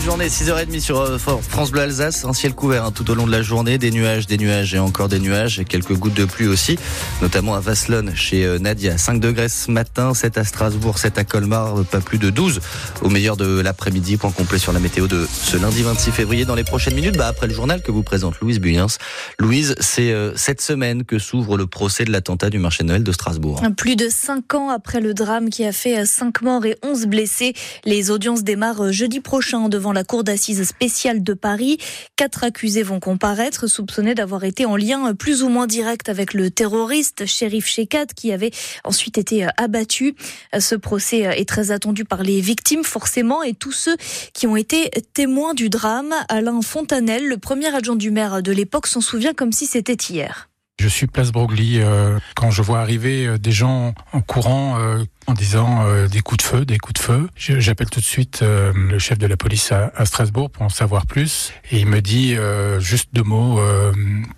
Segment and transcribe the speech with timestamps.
[0.00, 3.32] journée, 6h30 sur euh, France Bleu Alsace, un ciel couvert hein, tout au long de
[3.32, 6.46] la journée, des nuages, des nuages et encore des nuages et quelques gouttes de pluie
[6.46, 6.78] aussi,
[7.20, 8.96] notamment à Vasselonne chez euh, Nadia.
[8.96, 12.60] 5 degrés ce matin, 7 à Strasbourg, 7 à Colmar, euh, pas plus de 12
[13.02, 14.16] au meilleur de l'après-midi.
[14.16, 17.26] Point complet sur la météo de ce lundi 26 février dans les prochaines minutes, bah,
[17.26, 18.96] après le journal que vous présente Louise Buyens.
[19.38, 23.62] Louise, c'est cette semaine que s'ouvre le procès de l'attentat du marché Noël de Strasbourg.
[23.76, 27.54] Plus de 5 ans après le drame qui a fait 5 morts et 11 blessés,
[27.84, 31.78] les audiences démarrent jeudi prochain devant la cour d'assises spéciale de Paris.
[32.16, 36.50] Quatre accusés vont comparaître, soupçonnés d'avoir été en lien plus ou moins direct avec le
[36.50, 38.50] terroriste Shérif Shekat, qui avait
[38.84, 40.14] ensuite été abattu.
[40.58, 43.96] Ce procès est très attendu par les victimes, forcément, et tous ceux
[44.34, 46.14] qui ont été témoins du drame.
[46.28, 50.49] Alain Fontanel, le premier adjoint du maire de l'époque, s'en souvient comme si c'était hier.
[50.80, 51.78] Je suis place Broglie.
[51.82, 56.38] Euh, quand je vois arriver euh, des gens en courant euh, en disant des coups
[56.38, 59.70] de feu, des coups de feu, j'appelle tout de suite le chef de la police
[59.70, 61.52] à, Strasbourg pour en savoir plus.
[61.70, 62.34] Et il me dit
[62.80, 63.60] juste deux mots,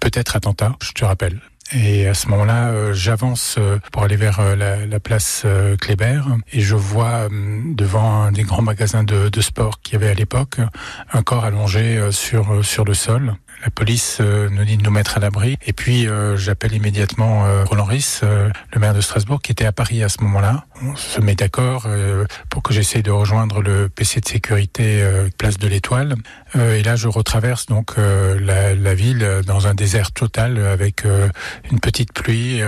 [0.01, 1.41] peut-être attentat, je te rappelle.
[1.73, 3.59] Et à ce moment-là, j'avance
[3.91, 5.47] pour aller vers la, place
[5.81, 6.21] Kléber
[6.53, 10.15] et je vois devant un des grands magasins de, de sport qu'il y avait à
[10.15, 10.61] l'époque
[11.15, 13.37] un corps allongé sur sur le sol.
[13.63, 15.57] La police euh, nous dit de nous mettre à l'abri.
[15.67, 19.73] Et puis euh, j'appelle immédiatement euh, Roland Ries, le maire de Strasbourg, qui était à
[19.73, 20.65] Paris à ce moment-là.
[20.83, 21.87] On se met d'accord
[22.49, 25.05] pour que j'essaye de rejoindre le PC de sécurité
[25.39, 26.17] place de l'Étoile.
[26.57, 31.05] et là, je retraverse donc la, la, ville dans un désert total avec
[31.71, 32.61] une petite pluie,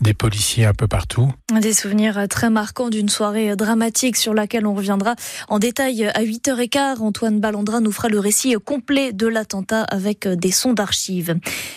[0.00, 1.30] des policiers un peu partout.
[1.60, 5.16] Des souvenirs très marquants d'une soirée dramatique sur laquelle on reviendra
[5.48, 7.00] en détail à 8h15.
[7.00, 11.36] Antoine Ballandra nous fera le récit complet de l'attentat avec des sons d'archives.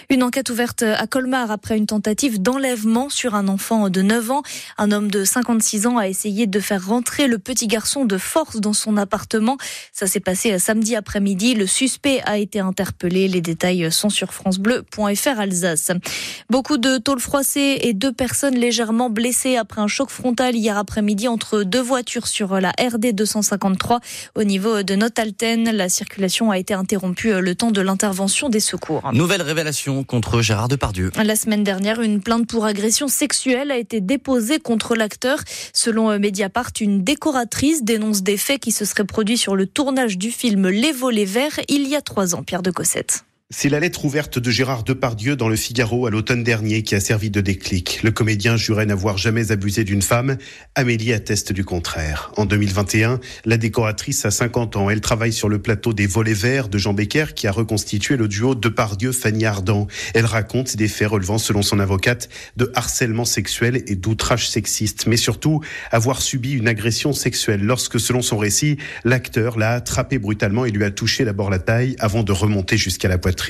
[0.09, 4.41] Une enquête ouverte à Colmar après une tentative d'enlèvement sur un enfant de 9 ans.
[4.77, 8.57] Un homme de 56 ans a essayé de faire rentrer le petit garçon de force
[8.57, 9.57] dans son appartement.
[9.91, 11.53] Ça s'est passé samedi après-midi.
[11.53, 13.27] Le suspect a été interpellé.
[13.27, 15.91] Les détails sont sur francebleu.fr Alsace.
[16.49, 21.27] Beaucoup de tôles froissées et deux personnes légèrement blessées après un choc frontal hier après-midi
[21.27, 23.99] entre deux voitures sur la RD 253
[24.35, 25.71] au niveau de Notalten.
[25.71, 29.09] La circulation a été interrompue le temps de l'intervention des secours.
[29.13, 31.11] Nouvelle révélation contre Gérard Depardieu.
[31.23, 35.39] La semaine dernière, une plainte pour agression sexuelle a été déposée contre l'acteur.
[35.73, 40.31] Selon Mediapart, une décoratrice dénonce des faits qui se seraient produits sur le tournage du
[40.31, 42.43] film Les volets verts il y a trois ans.
[42.43, 43.23] Pierre de Cossette.
[43.55, 46.99] C'est la lettre ouverte de Gérard Depardieu dans le Figaro à l'automne dernier qui a
[46.99, 48.01] servi de déclic.
[48.01, 50.37] Le comédien jurait n'avoir jamais abusé d'une femme.
[50.73, 52.31] Amélie atteste du contraire.
[52.35, 54.89] En 2021, la décoratrice a 50 ans.
[54.89, 58.27] Elle travaille sur le plateau des Volets Verts de Jean Becker qui a reconstitué le
[58.27, 59.85] duo Depardieu-Fanny Ardant.
[60.15, 65.15] Elle raconte des faits relevant, selon son avocate, de harcèlement sexuel et d'outrage sexiste, mais
[65.15, 70.71] surtout avoir subi une agression sexuelle lorsque, selon son récit, l'acteur l'a attrapé brutalement et
[70.71, 73.42] lui a touché d'abord la taille avant de remonter jusqu'à la poitrine.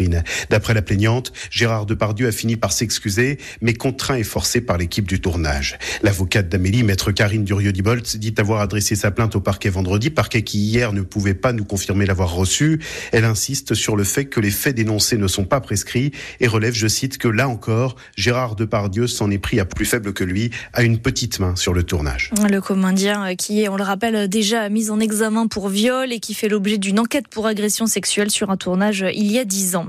[0.49, 5.07] D'après la plaignante, Gérard Depardieu a fini par s'excuser, mais contraint et forcé par l'équipe
[5.07, 5.77] du tournage.
[6.01, 10.59] L'avocate d'Amélie, maître Karine Durieux-Dibolt, dit avoir adressé sa plainte au parquet vendredi, parquet qui
[10.59, 12.79] hier ne pouvait pas nous confirmer l'avoir reçu.
[13.11, 16.73] Elle insiste sur le fait que les faits dénoncés ne sont pas prescrits et relève,
[16.73, 20.51] je cite, que là encore, Gérard Depardieu s'en est pris à plus faible que lui,
[20.73, 22.31] à une petite main sur le tournage.
[22.49, 26.33] Le comédien qui est, on le rappelle, déjà mis en examen pour viol et qui
[26.33, 29.82] fait l'objet d'une enquête pour agression sexuelle sur un tournage il y a dix ans.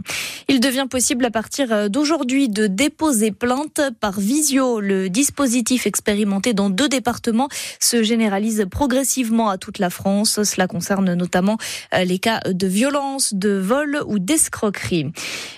[0.48, 4.80] Il devient possible à partir d'aujourd'hui de déposer plainte par visio.
[4.80, 7.48] Le dispositif expérimenté dans deux départements
[7.80, 10.42] se généralise progressivement à toute la France.
[10.42, 11.58] Cela concerne notamment
[11.94, 15.12] euh, les cas de violence, de vol ou d'escroquerie.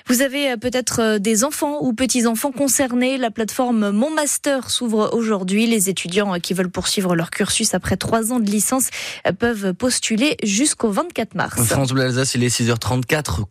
[0.07, 3.19] Vous avez euh, peut-être euh, des enfants ou petits-enfants concernés.
[3.19, 5.67] La plateforme Mon Master s'ouvre aujourd'hui.
[5.67, 8.89] Les étudiants qui veulent poursuivre leur cursus après trois ans de licence
[9.39, 11.63] peuvent postuler jusqu'au 24 mars.
[11.65, 13.45] France Bleu Alsace, il est 6h34,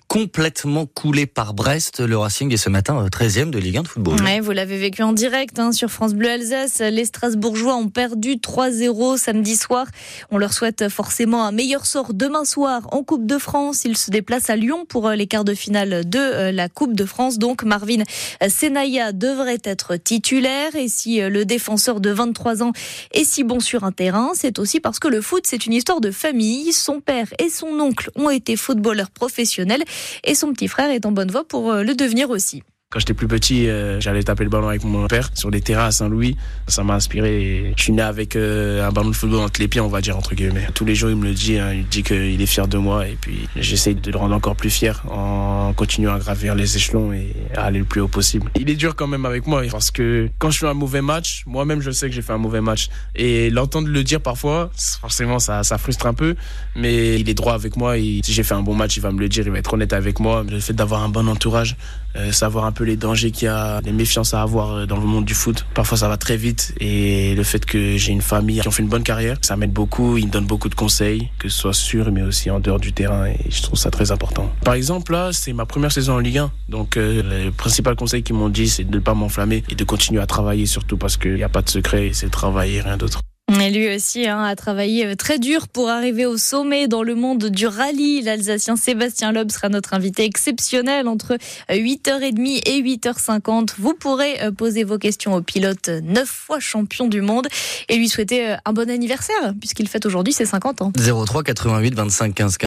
[0.66, 2.00] complètement coulé par Brest.
[2.00, 4.18] Le Racing est ce matin 13e de Ligue 1 de football.
[4.42, 6.80] vous l'avez vécu en direct hein, sur France Bleu Alsace.
[6.80, 9.86] Les Strasbourgeois ont perdu 3-0 samedi soir.
[10.32, 13.86] On leur souhaite forcément un meilleur sort demain soir en Coupe de France.
[13.86, 16.96] Ils se déplacent à Lyon pour euh, les quarts de finale de euh, la Coupe
[16.96, 17.38] de France.
[17.38, 18.02] Donc Marvin
[18.48, 20.76] Senaya devrait être titulaire.
[20.76, 22.72] Et si euh, le défenseur de 23 ans
[23.14, 26.02] est si bon sur un terrain, c'est aussi parce que le foot, c'est une histoire
[26.02, 26.74] de famille.
[26.74, 29.84] Son père et son oncle ont été footballeurs professionnels
[30.24, 32.64] et son petit frère est en bonne voie pour euh, le devenir aussi.
[32.96, 35.88] Quand j'étais plus petit, euh, j'allais taper le ballon avec mon père sur les terrains
[35.88, 36.38] à Saint-Louis.
[36.70, 37.74] Ça m'a inspiré.
[37.76, 40.16] je suis né avec euh, un ballon de football entre les pieds, on va dire,
[40.16, 40.70] entre guillemets.
[40.74, 41.60] Tous les jours, il me le dit.
[41.60, 43.06] Hein, il dit qu'il est fier de moi.
[43.06, 47.12] Et puis, j'essaie de le rendre encore plus fier en continuant à gravir les échelons
[47.12, 48.50] et à aller le plus haut possible.
[48.58, 51.44] Il est dur quand même avec moi parce que quand je fais un mauvais match,
[51.48, 52.88] moi-même, je sais que j'ai fait un mauvais match.
[53.14, 54.72] Et l'entendre le dire parfois,
[55.02, 56.36] forcément, ça, ça frustre un peu.
[56.78, 57.98] Mais il est droit avec moi.
[57.98, 59.44] Si j'ai fait un bon match, il va me le dire.
[59.46, 60.46] Il va être honnête avec moi.
[60.50, 61.76] Le fait d'avoir un bon entourage,
[62.16, 64.98] euh, savoir un peu les dangers qu'il y a, les méfiances à avoir euh, dans
[64.98, 65.66] le monde du foot.
[65.74, 68.84] Parfois, ça va très vite et le fait que j'ai une famille qui ont fait
[68.84, 70.18] une bonne carrière, ça m'aide beaucoup.
[70.18, 72.94] Ils me donnent beaucoup de conseils, que ce soit sûr, mais aussi en dehors du
[72.94, 74.52] terrain et je trouve ça très important.
[74.64, 76.52] Par exemple, là, c'est ma première saison en Ligue 1.
[76.70, 79.84] Donc, euh, le principal conseil qu'ils m'ont dit, c'est de ne pas m'enflammer et de
[79.84, 83.22] continuer à travailler surtout parce qu'il n'y a pas de secret, c'est travailler, rien d'autre.
[83.62, 87.16] Et lui aussi hein, a travaillé euh, très dur pour arriver au sommet dans le
[87.16, 88.22] monde du rallye.
[88.22, 91.38] L'Alsacien Sébastien Loeb sera notre invité exceptionnel entre
[91.70, 93.76] 8h30 et 8h50.
[93.80, 97.48] Vous pourrez euh, poser vos questions au pilote neuf fois champion du monde
[97.90, 100.92] et lui souhaiter euh, un bon anniversaire puisqu'il fête aujourd'hui ses 50 ans.
[100.96, 102.58] 03 88 25 15